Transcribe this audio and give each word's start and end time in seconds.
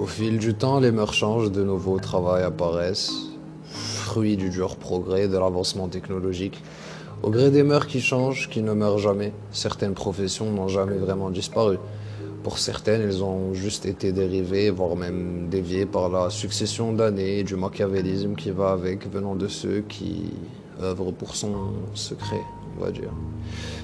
Au 0.00 0.06
fil 0.06 0.38
du 0.38 0.54
temps, 0.54 0.80
les 0.80 0.92
mœurs 0.92 1.12
changent, 1.12 1.52
de 1.52 1.62
nouveaux 1.62 1.98
travails 1.98 2.42
apparaissent, 2.42 3.12
fruits 3.64 4.38
du 4.38 4.48
dur 4.48 4.76
progrès, 4.76 5.28
de 5.28 5.36
l'avancement 5.36 5.88
technologique. 5.88 6.62
Au 7.22 7.28
gré 7.28 7.50
des 7.50 7.62
mœurs 7.62 7.86
qui 7.86 8.00
changent, 8.00 8.48
qui 8.48 8.62
ne 8.62 8.72
meurent 8.72 8.96
jamais, 8.96 9.34
certaines 9.50 9.92
professions 9.92 10.50
n'ont 10.50 10.68
jamais 10.68 10.96
vraiment 10.96 11.28
disparu. 11.28 11.76
Pour 12.42 12.58
certaines, 12.58 13.02
elles 13.02 13.22
ont 13.22 13.52
juste 13.52 13.84
été 13.84 14.10
dérivées, 14.12 14.70
voire 14.70 14.96
même 14.96 15.48
déviées 15.50 15.84
par 15.84 16.08
la 16.08 16.30
succession 16.30 16.94
d'années 16.94 17.40
et 17.40 17.44
du 17.44 17.56
machiavélisme 17.56 18.36
qui 18.36 18.52
va 18.52 18.70
avec, 18.70 19.06
venant 19.12 19.34
de 19.34 19.48
ceux 19.48 19.84
qui 19.86 20.32
œuvrent 20.80 21.12
pour 21.12 21.36
son 21.36 21.74
secret, 21.92 22.40
on 22.78 22.84
va 22.84 22.90
dire. 22.90 23.10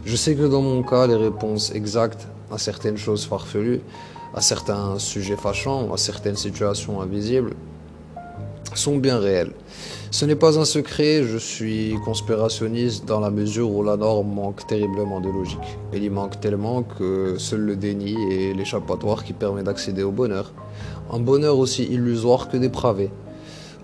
Je 0.07 0.17
sais 0.17 0.35
que 0.35 0.45
dans 0.45 0.63
mon 0.63 0.83
cas, 0.83 1.07
les 1.07 1.17
réponses 1.17 1.75
exactes 1.75 2.27
à 2.51 2.59
certaines 2.59 2.97
choses 2.97 3.25
farfelues, 3.25 3.81
à 4.35 4.41
certains 4.41 4.99
sujets 4.99 5.37
fâchants, 5.37 5.93
à 5.93 5.97
certaines 5.97 6.37
situations 6.37 7.01
invisibles, 7.01 7.55
sont 8.75 8.97
bien 8.97 9.19
réelles. 9.19 9.53
Ce 10.11 10.25
n'est 10.25 10.37
pas 10.37 10.59
un 10.59 10.65
secret, 10.65 11.23
je 11.25 11.39
suis 11.39 11.95
conspirationniste 12.05 13.05
dans 13.05 13.21
la 13.21 13.31
mesure 13.31 13.71
où 13.71 13.83
la 13.83 13.97
norme 13.97 14.33
manque 14.33 14.67
terriblement 14.67 15.21
de 15.21 15.29
logique. 15.29 15.79
Elle 15.93 16.05
y 16.05 16.11
manque 16.11 16.41
tellement 16.41 16.83
que 16.83 17.37
seul 17.39 17.61
le 17.61 17.77
déni 17.77 18.17
est 18.31 18.55
l'échappatoire 18.55 19.25
qui 19.25 19.33
permet 19.33 19.63
d'accéder 19.63 20.03
au 20.03 20.13
bonheur. 20.13 20.53
Un 21.11 21.21
bonheur 21.21 21.59
aussi 21.59 21.85
illusoire 21.85 22.49
que 22.49 22.57
dépravé. 22.57 23.11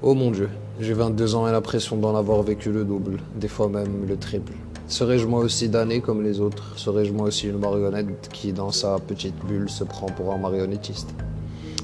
Oh 0.03 0.15
mon 0.15 0.31
Dieu, 0.31 0.49
j'ai 0.81 0.95
22 0.95 1.35
ans 1.35 1.49
et 1.49 1.53
l'impression 1.53 1.97
d'en 1.97 2.15
avoir 2.17 2.43
vécu 2.43 2.71
le 2.71 2.85
double, 2.85 3.21
des 3.37 3.49
fois 3.49 3.69
même 3.69 4.07
le 4.07 4.17
triple. 4.17 4.53
Serais-je 4.93 5.27
moi 5.27 5.41
aussi 5.41 5.71
damné 5.71 6.01
comme 6.01 6.23
les 6.23 6.39
autres? 6.39 6.75
Serais-je 6.77 7.15
moi 7.15 7.29
aussi 7.29 7.49
une 7.49 7.57
marionnette 7.57 8.29
qui, 8.31 8.53
dans 8.53 8.73
sa 8.73 8.99
petite 8.99 9.35
bulle, 9.47 9.71
se 9.71 9.85
prend 9.85 10.05
pour 10.05 10.35
un 10.35 10.37
marionnettiste? 10.37 11.09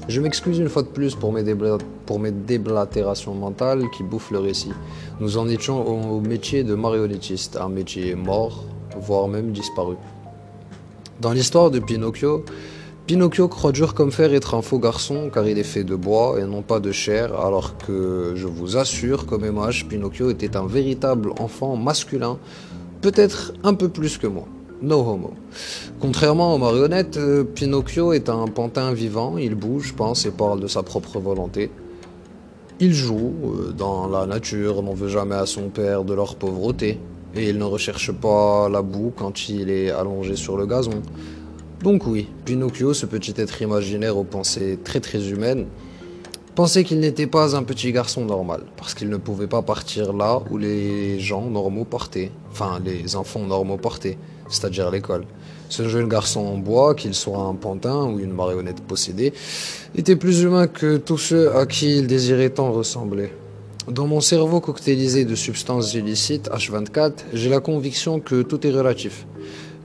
Je 0.07 0.21
m'excuse 0.21 0.59
une 0.59 0.69
fois 0.69 0.83
de 0.83 0.89
plus 0.89 1.15
pour 1.15 1.31
mes, 1.31 2.31
déblatérations 2.31 3.33
mentales 3.33 3.85
qui 3.97 4.03
bouffent 4.03 4.29
le 4.29 4.37
récit. 4.37 4.73
Nous 5.19 5.39
en 5.39 5.49
étions 5.49 5.87
au 5.87 6.21
métier 6.21 6.63
de 6.63 6.75
marionnettiste, 6.75 7.57
un 7.57 7.69
métier 7.69 8.13
mort, 8.13 8.65
voire 9.01 9.27
même 9.27 9.53
disparu. 9.53 9.95
Dans 11.19 11.31
l'histoire 11.31 11.71
de 11.71 11.79
Pinocchio, 11.79 12.45
Pinocchio 13.07 13.47
croit 13.47 13.71
dur 13.71 13.95
comme 13.95 14.11
fer 14.11 14.31
être 14.35 14.53
un 14.53 14.61
faux 14.61 14.77
garçon 14.77 15.31
car 15.33 15.47
il 15.47 15.57
est 15.57 15.63
fait 15.63 15.83
de 15.83 15.95
bois 15.95 16.39
et 16.39 16.43
non 16.43 16.61
pas 16.61 16.79
de 16.79 16.91
chair, 16.91 17.33
alors 17.41 17.75
que 17.75 18.33
je 18.35 18.45
vous 18.45 18.77
assure 18.77 19.25
qu'au 19.25 19.39
même 19.39 19.59
Pinocchio 19.89 20.29
était 20.29 20.55
un 20.55 20.67
véritable 20.67 21.31
enfant 21.39 21.75
masculin, 21.75 22.37
peut-être 23.01 23.53
un 23.63 23.73
peu 23.73 23.89
plus 23.89 24.17
que 24.17 24.27
moi. 24.27 24.45
No 24.81 24.99
homo. 24.99 25.33
Contrairement 25.99 26.55
aux 26.55 26.57
marionnettes, 26.57 27.17
euh, 27.17 27.43
Pinocchio 27.43 28.13
est 28.13 28.29
un 28.29 28.47
pantin 28.47 28.93
vivant, 28.93 29.37
il 29.37 29.55
bouge, 29.55 29.93
pense 29.93 30.25
et 30.25 30.31
parle 30.31 30.61
de 30.61 30.67
sa 30.67 30.83
propre 30.83 31.19
volonté. 31.19 31.69
Il 32.79 32.93
joue 32.93 33.33
euh, 33.43 33.71
dans 33.71 34.07
la 34.07 34.25
nature, 34.25 34.81
n'en 34.81 34.93
veut 34.93 35.09
jamais 35.09 35.35
à 35.35 35.45
son 35.45 35.69
père 35.69 36.05
de 36.05 36.13
leur 36.13 36.37
pauvreté, 36.37 36.97
et 37.35 37.49
il 37.49 37.57
ne 37.57 37.65
recherche 37.65 38.13
pas 38.13 38.69
la 38.69 38.81
boue 38.81 39.11
quand 39.13 39.49
il 39.49 39.69
est 39.69 39.89
allongé 39.89 40.37
sur 40.37 40.55
le 40.55 40.65
gazon. 40.65 41.01
Donc 41.83 42.07
oui, 42.07 42.29
Pinocchio, 42.45 42.93
ce 42.93 43.05
petit 43.05 43.33
être 43.35 43.61
imaginaire 43.61 44.17
aux 44.17 44.23
pensées 44.23 44.79
très 44.81 45.01
très 45.01 45.29
humaines, 45.29 45.65
pensait 46.59 46.83
qu'il 46.83 46.99
n'était 46.99 47.25
pas 47.25 47.55
un 47.55 47.63
petit 47.63 47.93
garçon 47.93 48.25
normal, 48.25 48.63
parce 48.75 48.93
qu'il 48.93 49.07
ne 49.07 49.15
pouvait 49.15 49.47
pas 49.47 49.61
partir 49.61 50.11
là 50.11 50.41
où 50.51 50.57
les 50.57 51.17
gens 51.17 51.49
normaux 51.49 51.85
partaient, 51.85 52.31
enfin 52.51 52.81
les 52.83 53.15
enfants 53.15 53.45
normaux 53.45 53.77
partaient 53.77 54.17
c'est-à-dire 54.49 54.91
l'école. 54.91 55.23
Ce 55.69 55.87
jeune 55.87 56.09
garçon 56.09 56.41
en 56.41 56.57
bois, 56.57 56.95
qu'il 56.95 57.13
soit 57.13 57.43
un 57.43 57.55
pantin 57.55 58.03
ou 58.07 58.19
une 58.19 58.33
marionnette 58.33 58.81
possédée, 58.81 59.31
était 59.95 60.17
plus 60.17 60.41
humain 60.41 60.67
que 60.67 60.97
tous 60.97 61.17
ceux 61.17 61.55
à 61.55 61.65
qui 61.65 61.99
il 61.99 62.07
désirait 62.07 62.49
tant 62.49 62.73
ressembler. 62.73 63.31
Dans 63.87 64.07
mon 64.07 64.19
cerveau 64.19 64.59
coctélisé 64.59 65.23
de 65.23 65.35
substances 65.35 65.93
illicites 65.93 66.49
H24, 66.49 67.13
j'ai 67.31 67.49
la 67.49 67.61
conviction 67.61 68.19
que 68.19 68.41
tout 68.41 68.67
est 68.67 68.71
relatif. 68.71 69.25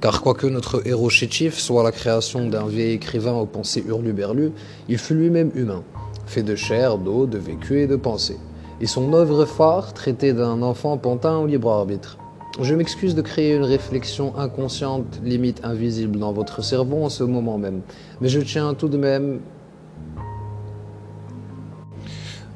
Car 0.00 0.20
quoique 0.22 0.48
notre 0.48 0.84
héros 0.88 1.08
chétif 1.08 1.56
soit 1.56 1.84
la 1.84 1.92
création 1.92 2.48
d'un 2.48 2.66
vieil 2.66 2.94
écrivain 2.94 3.34
aux 3.34 3.46
pensées 3.46 3.84
hurluberlues, 3.86 4.50
il 4.88 4.98
fut 4.98 5.14
lui-même 5.14 5.52
humain, 5.54 5.84
fait 6.26 6.42
de 6.42 6.54
chair, 6.54 6.98
d'eau, 6.98 7.26
de 7.26 7.38
vécu 7.38 7.80
et 7.80 7.86
de 7.86 7.96
pensée. 7.96 8.38
Et 8.80 8.86
son 8.86 9.12
œuvre 9.12 9.44
phare 9.44 9.92
traitait 9.92 10.32
d'un 10.32 10.62
enfant 10.62 10.96
pantin 10.96 11.38
au 11.38 11.46
libre 11.46 11.70
arbitre. 11.70 12.18
Je 12.60 12.74
m'excuse 12.74 13.14
de 13.14 13.22
créer 13.22 13.54
une 13.54 13.64
réflexion 13.64 14.36
inconsciente, 14.38 15.20
limite 15.24 15.60
invisible 15.64 16.18
dans 16.18 16.32
votre 16.32 16.62
cerveau 16.62 17.04
en 17.04 17.08
ce 17.08 17.24
moment 17.24 17.58
même, 17.58 17.80
mais 18.20 18.28
je 18.28 18.40
tiens 18.40 18.74
tout 18.74 18.88
de 18.88 18.96
même... 18.96 19.40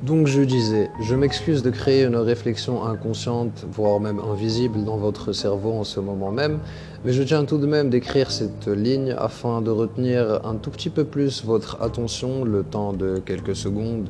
Donc 0.02 0.28
je 0.28 0.42
disais, 0.42 0.90
je 1.00 1.16
m'excuse 1.16 1.64
de 1.64 1.70
créer 1.70 2.04
une 2.04 2.14
réflexion 2.14 2.84
inconsciente, 2.84 3.66
voire 3.68 3.98
même 3.98 4.20
invisible 4.20 4.84
dans 4.84 4.96
votre 4.96 5.32
cerveau 5.32 5.72
en 5.72 5.82
ce 5.82 5.98
moment 5.98 6.30
même, 6.30 6.60
mais 7.04 7.12
je 7.12 7.24
tiens 7.24 7.44
tout 7.44 7.58
de 7.58 7.66
même 7.66 7.90
d'écrire 7.90 8.30
cette 8.30 8.68
ligne 8.68 9.12
afin 9.18 9.60
de 9.60 9.70
retenir 9.70 10.46
un 10.46 10.54
tout 10.54 10.70
petit 10.70 10.90
peu 10.90 11.02
plus 11.02 11.44
votre 11.44 11.82
attention 11.82 12.44
le 12.44 12.62
temps 12.62 12.92
de 12.92 13.18
quelques 13.18 13.56
secondes, 13.56 14.08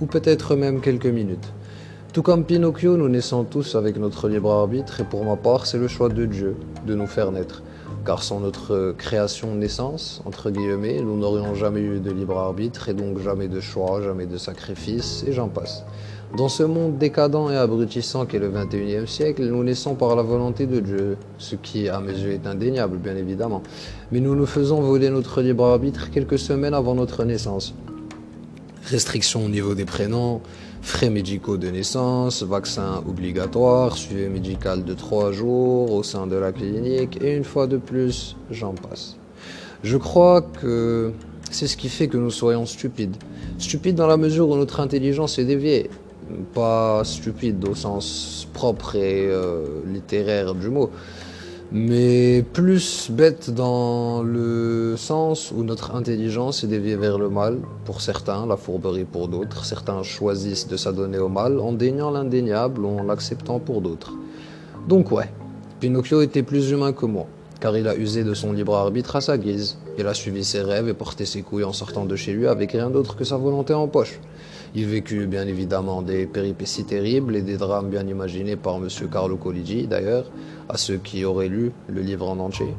ou 0.00 0.06
peut-être 0.06 0.56
même 0.56 0.80
quelques 0.80 1.04
minutes. 1.04 1.52
Tout 2.14 2.22
comme 2.22 2.44
Pinocchio, 2.44 2.96
nous 2.96 3.10
naissons 3.10 3.44
tous 3.44 3.74
avec 3.74 3.98
notre 3.98 4.30
libre 4.30 4.50
arbitre 4.50 5.02
et 5.02 5.04
pour 5.04 5.22
ma 5.22 5.36
part, 5.36 5.66
c'est 5.66 5.76
le 5.76 5.86
choix 5.86 6.08
de 6.08 6.24
Dieu 6.24 6.56
de 6.86 6.94
nous 6.94 7.06
faire 7.06 7.30
naître. 7.30 7.62
Car 8.06 8.22
sans 8.22 8.38
notre 8.38 8.94
création 8.96 9.56
naissance, 9.56 10.22
entre 10.26 10.52
guillemets, 10.52 11.00
nous 11.02 11.16
n'aurions 11.18 11.56
jamais 11.56 11.80
eu 11.80 11.98
de 11.98 12.12
libre 12.12 12.38
arbitre 12.38 12.88
et 12.88 12.94
donc 12.94 13.18
jamais 13.18 13.48
de 13.48 13.58
choix, 13.58 14.00
jamais 14.00 14.26
de 14.26 14.38
sacrifice 14.38 15.24
et 15.26 15.32
j'en 15.32 15.48
passe. 15.48 15.82
Dans 16.36 16.48
ce 16.48 16.62
monde 16.62 16.98
décadent 16.98 17.50
et 17.50 17.56
abrutissant 17.56 18.24
qu'est 18.24 18.38
le 18.38 18.48
21e 18.48 19.06
siècle, 19.06 19.44
nous 19.46 19.64
naissons 19.64 19.96
par 19.96 20.14
la 20.14 20.22
volonté 20.22 20.66
de 20.66 20.78
Dieu, 20.78 21.16
ce 21.38 21.56
qui 21.56 21.88
à 21.88 21.98
mes 21.98 22.12
yeux 22.12 22.30
est 22.30 22.46
indéniable 22.46 22.98
bien 22.98 23.16
évidemment. 23.16 23.64
Mais 24.12 24.20
nous 24.20 24.36
nous 24.36 24.46
faisons 24.46 24.80
voler 24.82 25.10
notre 25.10 25.42
libre 25.42 25.64
arbitre 25.66 26.10
quelques 26.12 26.38
semaines 26.38 26.74
avant 26.74 26.94
notre 26.94 27.24
naissance. 27.24 27.74
Restrictions 28.86 29.44
au 29.44 29.48
niveau 29.48 29.74
des 29.74 29.84
prénoms, 29.84 30.40
frais 30.80 31.10
médicaux 31.10 31.56
de 31.56 31.68
naissance, 31.68 32.44
vaccin 32.44 33.02
obligatoire, 33.08 33.96
suivi 33.96 34.28
médical 34.28 34.84
de 34.84 34.94
trois 34.94 35.32
jours 35.32 35.92
au 35.92 36.04
sein 36.04 36.28
de 36.28 36.36
la 36.36 36.52
clinique, 36.52 37.18
et 37.20 37.34
une 37.34 37.42
fois 37.42 37.66
de 37.66 37.78
plus, 37.78 38.36
j'en 38.52 38.74
passe. 38.74 39.16
Je 39.82 39.96
crois 39.96 40.40
que 40.40 41.12
c'est 41.50 41.66
ce 41.66 41.76
qui 41.76 41.88
fait 41.88 42.06
que 42.06 42.16
nous 42.16 42.30
soyons 42.30 42.64
stupides. 42.64 43.16
Stupides 43.58 43.96
dans 43.96 44.06
la 44.06 44.16
mesure 44.16 44.48
où 44.48 44.56
notre 44.56 44.78
intelligence 44.78 45.40
est 45.40 45.44
déviée. 45.44 45.90
Pas 46.54 47.02
stupide 47.02 47.66
au 47.68 47.74
sens 47.74 48.46
propre 48.52 48.94
et 48.94 49.26
euh, 49.26 49.64
littéraire 49.84 50.54
du 50.54 50.68
mot, 50.68 50.90
mais 51.72 52.44
plus 52.52 53.10
bête 53.10 53.50
dans 53.50 54.22
le 54.22 54.94
sens 54.96 55.50
où 55.50 55.64
notre 55.64 55.94
intelligence 55.94 56.62
est 56.62 56.68
déviée 56.68 56.96
vers 56.96 57.18
le 57.18 57.28
mal 57.28 57.58
pour 57.84 58.00
certains, 58.00 58.46
la 58.46 58.56
fourberie 58.56 59.04
pour 59.04 59.28
d'autres. 59.28 59.64
Certains 59.64 60.02
choisissent 60.02 60.68
de 60.68 60.76
s'adonner 60.76 61.18
au 61.18 61.28
mal 61.28 61.58
en 61.58 61.72
déniant 61.72 62.10
l'indéniable 62.10 62.84
ou 62.84 63.00
en 63.00 63.02
l'acceptant 63.02 63.58
pour 63.58 63.80
d'autres. 63.80 64.12
Donc 64.88 65.10
ouais, 65.10 65.30
Pinocchio 65.80 66.22
était 66.22 66.44
plus 66.44 66.70
humain 66.70 66.92
que 66.92 67.06
moi, 67.06 67.26
car 67.60 67.76
il 67.76 67.88
a 67.88 67.96
usé 67.96 68.22
de 68.22 68.34
son 68.34 68.52
libre 68.52 68.76
arbitre 68.76 69.16
à 69.16 69.20
sa 69.20 69.36
guise. 69.36 69.76
Il 69.98 70.06
a 70.06 70.14
suivi 70.14 70.44
ses 70.44 70.62
rêves 70.62 70.88
et 70.88 70.94
porté 70.94 71.26
ses 71.26 71.42
couilles 71.42 71.64
en 71.64 71.72
sortant 71.72 72.04
de 72.04 72.14
chez 72.14 72.32
lui 72.32 72.46
avec 72.46 72.72
rien 72.72 72.90
d'autre 72.90 73.16
que 73.16 73.24
sa 73.24 73.36
volonté 73.36 73.74
en 73.74 73.88
poche. 73.88 74.20
Il 74.78 74.84
vécut 74.84 75.26
bien 75.26 75.46
évidemment 75.46 76.02
des 76.02 76.26
péripéties 76.26 76.84
terribles 76.84 77.34
et 77.34 77.40
des 77.40 77.56
drames 77.56 77.88
bien 77.88 78.06
imaginés 78.06 78.56
par 78.56 78.76
M. 78.76 78.88
Carlo 79.10 79.38
Colligi 79.38 79.86
d'ailleurs, 79.86 80.30
à 80.68 80.76
ceux 80.76 80.98
qui 80.98 81.24
auraient 81.24 81.48
lu 81.48 81.72
le 81.88 82.02
livre 82.02 82.28
en 82.28 82.38
entier. 82.38 82.74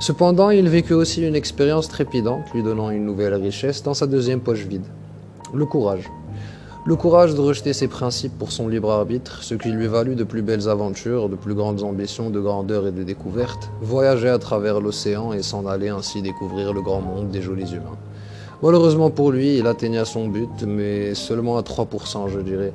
Cependant, 0.00 0.50
il 0.50 0.68
vécut 0.68 0.94
aussi 0.94 1.24
une 1.24 1.36
expérience 1.36 1.88
trépidante, 1.88 2.52
lui 2.52 2.64
donnant 2.64 2.90
une 2.90 3.04
nouvelle 3.04 3.34
richesse 3.34 3.84
dans 3.84 3.94
sa 3.94 4.08
deuxième 4.08 4.40
poche 4.40 4.66
vide. 4.66 4.86
Le 5.54 5.64
courage. 5.64 6.10
Le 6.84 6.96
courage 6.96 7.36
de 7.36 7.40
rejeter 7.40 7.72
ses 7.72 7.86
principes 7.86 8.36
pour 8.36 8.50
son 8.50 8.66
libre 8.66 8.90
arbitre, 8.90 9.44
ce 9.44 9.54
qui 9.54 9.68
lui 9.68 9.86
valut 9.86 10.16
de 10.16 10.24
plus 10.24 10.42
belles 10.42 10.68
aventures, 10.68 11.28
de 11.28 11.36
plus 11.36 11.54
grandes 11.54 11.84
ambitions, 11.84 12.30
de 12.30 12.40
grandeur 12.40 12.88
et 12.88 12.92
de 12.92 13.04
découvertes, 13.04 13.70
voyager 13.80 14.28
à 14.28 14.38
travers 14.38 14.80
l'océan 14.80 15.32
et 15.32 15.44
s'en 15.44 15.66
aller 15.66 15.88
ainsi 15.88 16.20
découvrir 16.20 16.72
le 16.72 16.82
grand 16.82 17.00
monde 17.00 17.30
des 17.30 17.42
jolis 17.42 17.74
humains. 17.74 17.96
Malheureusement 18.62 19.10
pour 19.10 19.30
lui, 19.30 19.58
il 19.58 19.66
atteigna 19.66 20.04
son 20.04 20.28
but, 20.28 20.64
mais 20.66 21.14
seulement 21.14 21.58
à 21.58 21.62
3%, 21.62 22.28
je 22.28 22.40
dirais. 22.40 22.72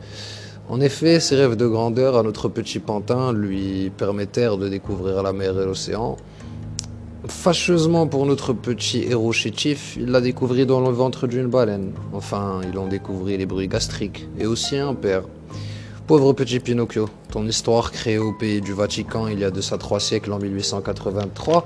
En 0.70 0.80
effet, 0.80 1.20
ses 1.20 1.36
rêves 1.36 1.58
de 1.58 1.68
grandeur 1.68 2.18
à 2.18 2.24
notre 2.24 2.48
petit 2.48 2.80
pantin 2.80 3.34
lui 3.34 3.92
permettèrent 3.98 4.58
de 4.58 4.70
découvrir 4.70 5.22
la 5.22 5.34
mer 5.34 5.60
et 5.60 5.66
l'océan. 5.66 6.16
Fâcheusement 7.28 8.08
pour 8.08 8.26
notre 8.26 8.54
petit 8.54 9.04
héros 9.04 9.34
chétif, 9.34 9.98
il 9.98 10.08
l'a 10.08 10.22
découvert 10.22 10.66
dans 10.66 10.80
le 10.80 10.90
ventre 10.90 11.28
d'une 11.28 11.48
baleine. 11.48 11.92
Enfin, 12.14 12.62
il 12.70 12.78
en 12.78 12.88
découvrit 12.88 13.38
les 13.38 13.46
bruits 13.46 13.68
gastriques, 13.68 14.28
et 14.40 14.46
aussi 14.46 14.78
un 14.78 14.94
père. 14.94 15.24
Pauvre 16.08 16.34
petit 16.34 16.60
Pinocchio, 16.60 17.10
ton 17.32 17.46
histoire 17.48 17.92
créée 17.92 18.18
au 18.18 18.34
pays 18.34 18.60
du 18.60 18.74
Vatican 18.74 19.28
il 19.28 19.40
y 19.40 19.46
a 19.46 19.52
de 19.52 19.62
ça 19.62 19.78
trois 19.78 20.02
siècles 20.02 20.34
en 20.34 20.40
1883 20.40 21.66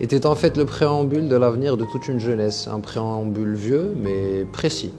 était 0.00 0.26
en 0.26 0.34
fait 0.34 0.56
le 0.56 0.64
préambule 0.64 1.28
de 1.28 1.36
l'avenir 1.36 1.76
de 1.76 1.84
toute 1.84 2.08
une 2.08 2.20
jeunesse, 2.20 2.68
un 2.72 2.80
préambule 2.80 3.54
vieux 3.54 3.94
mais 3.96 4.46
précis. 4.52 4.92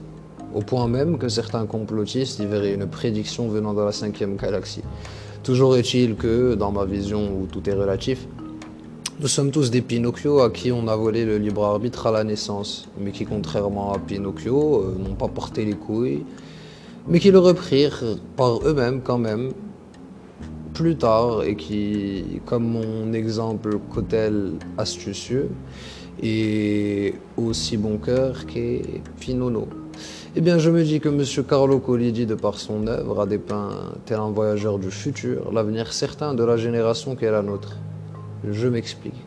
au 0.54 0.60
point 0.60 0.88
même 0.88 1.18
que 1.18 1.28
certains 1.28 1.64
complotistes 1.66 2.40
y 2.40 2.46
verraient 2.46 2.74
une 2.74 2.86
prédiction 2.86 3.48
venant 3.48 3.72
de 3.74 3.82
la 3.82 3.92
cinquième 3.92 4.36
galaxie. 4.36 4.82
Toujours 5.42 5.76
est-il 5.76 6.16
que, 6.16 6.54
dans 6.54 6.72
ma 6.72 6.84
vision 6.84 7.30
où 7.32 7.46
tout 7.46 7.68
est 7.70 7.72
relatif, 7.72 8.26
nous 9.20 9.28
sommes 9.28 9.50
tous 9.50 9.70
des 9.70 9.82
Pinocchio 9.82 10.40
à 10.40 10.50
qui 10.50 10.72
on 10.72 10.88
a 10.88 10.96
volé 10.96 11.24
le 11.24 11.38
libre 11.38 11.64
arbitre 11.64 12.06
à 12.06 12.10
la 12.10 12.24
naissance, 12.24 12.88
mais 12.98 13.10
qui, 13.10 13.26
contrairement 13.26 13.92
à 13.92 13.98
Pinocchio, 13.98 14.82
euh, 14.82 14.96
n'ont 14.98 15.14
pas 15.14 15.28
porté 15.28 15.64
les 15.64 15.74
couilles, 15.74 16.24
mais 17.06 17.20
qui 17.20 17.30
le 17.30 17.38
reprirent 17.38 18.02
par 18.36 18.66
eux-mêmes 18.66 19.02
quand 19.02 19.18
même 19.18 19.52
plus 20.80 20.96
tard 20.96 21.42
et 21.42 21.56
qui, 21.56 22.40
comme 22.46 22.66
mon 22.66 23.12
exemple 23.12 23.78
cotel 23.92 24.52
astucieux, 24.78 25.50
est 26.22 27.12
aussi 27.36 27.76
bon 27.76 27.98
cœur 27.98 28.46
qu'est 28.46 29.02
Pinono. 29.20 29.68
Eh 30.34 30.40
bien, 30.40 30.56
je 30.56 30.70
me 30.70 30.82
dis 30.82 30.98
que 30.98 31.10
M. 31.10 31.22
Carlo 31.46 31.80
Collidi, 31.80 32.24
de 32.24 32.34
par 32.34 32.58
son 32.58 32.86
œuvre, 32.86 33.20
a 33.20 33.26
dépeint, 33.26 33.92
tel 34.06 34.20
un 34.20 34.30
voyageur 34.30 34.78
du 34.78 34.90
futur, 34.90 35.52
l'avenir 35.52 35.92
certain 35.92 36.32
de 36.32 36.44
la 36.44 36.56
génération 36.56 37.14
qui 37.14 37.26
est 37.26 37.30
la 37.30 37.42
nôtre. 37.42 37.76
Je 38.50 38.66
m'explique. 38.66 39.22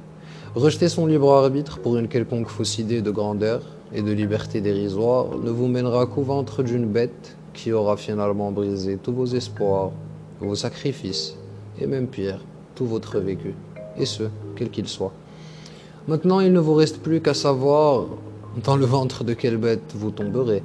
Rejeter 0.56 0.90
son 0.90 1.06
libre 1.06 1.32
arbitre 1.32 1.78
pour 1.78 1.98
une 1.98 2.08
quelconque 2.08 2.50
fausse 2.50 2.80
idée 2.80 3.04
de 3.04 3.12
grandeur 3.12 3.62
et 3.94 4.02
de 4.02 4.12
liberté 4.12 4.60
dérisoire 4.60 5.38
ne 5.38 5.52
vous 5.52 5.68
mènera 5.68 6.08
qu'au 6.08 6.24
ventre 6.24 6.64
d'une 6.64 6.88
bête 6.88 7.38
qui 7.54 7.72
aura 7.72 7.96
finalement 7.96 8.52
brisé 8.52 8.98
tous 8.98 9.14
vos 9.14 9.28
espoirs, 9.28 9.92
vos 10.40 10.56
sacrifices, 10.56 11.38
et 11.80 11.88
même 11.88 12.08
pire, 12.08 12.40
tout 12.76 12.86
votre 12.86 13.20
vécu, 13.20 13.54
et 13.98 14.06
ce, 14.06 14.24
quel 14.56 14.70
qu'il 14.70 14.88
soit. 14.88 15.14
Maintenant, 16.08 16.40
il 16.40 16.52
ne 16.52 16.60
vous 16.60 16.74
reste 16.74 17.00
plus 17.02 17.22
qu'à 17.22 17.34
savoir 17.34 18.06
dans 18.64 18.76
le 18.76 18.86
ventre 18.86 19.24
de 19.24 19.34
quelle 19.34 19.58
bête 19.58 19.94
vous 19.96 20.12
tomberez. 20.12 20.62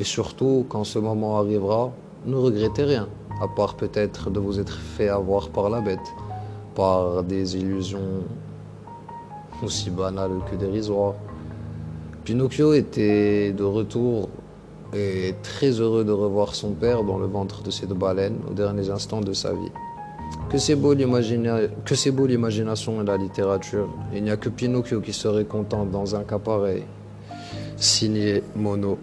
Et 0.00 0.04
surtout, 0.04 0.64
quand 0.68 0.84
ce 0.84 0.98
moment 0.98 1.38
arrivera, 1.38 1.92
ne 2.26 2.36
regrettez 2.36 2.84
rien, 2.84 3.08
à 3.42 3.48
part 3.48 3.74
peut-être 3.74 4.30
de 4.30 4.40
vous 4.40 4.58
être 4.58 4.78
fait 4.78 5.08
avoir 5.08 5.50
par 5.50 5.68
la 5.70 5.80
bête, 5.80 5.98
par 6.74 7.22
des 7.22 7.56
illusions 7.56 8.22
aussi 9.62 9.90
banales 9.90 10.40
que 10.50 10.56
dérisoires. 10.56 11.14
Pinocchio 12.24 12.72
était 12.74 13.52
de 13.52 13.64
retour 13.64 14.28
et 14.94 15.34
très 15.42 15.70
heureux 15.70 16.04
de 16.04 16.12
revoir 16.12 16.54
son 16.54 16.70
père 16.70 17.04
dans 17.04 17.18
le 17.18 17.26
ventre 17.26 17.62
de 17.62 17.70
cette 17.70 17.92
baleine 17.92 18.38
aux 18.50 18.54
derniers 18.54 18.90
instants 18.90 19.20
de 19.20 19.32
sa 19.32 19.52
vie. 19.52 19.72
Que 20.50 20.56
c'est 20.56 20.76
beau 20.76 20.94
l'imagination 20.94 23.02
et 23.02 23.04
la 23.04 23.18
littérature. 23.18 23.86
Il 24.14 24.22
n'y 24.22 24.30
a 24.30 24.38
que 24.38 24.48
Pinocchio 24.48 25.02
qui 25.02 25.12
serait 25.12 25.44
content 25.44 25.84
dans 25.84 26.16
un 26.16 26.24
cas 26.24 26.38
pareil. 26.38 26.84
Signé 27.76 28.42
Mono. 28.56 28.98